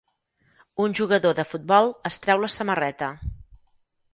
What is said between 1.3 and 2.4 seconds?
de futbol es